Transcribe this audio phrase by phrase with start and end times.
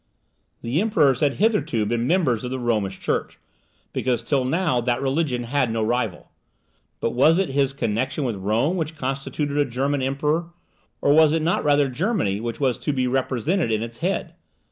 [0.63, 3.37] The emperors had hitherto been members of the Romish Church,
[3.93, 6.31] because till now that religion had no rival.
[6.99, 10.49] But was it his connexion with Rome which constituted a German emperor,
[11.01, 14.33] or was it not rather Germany which was to be represented in its head?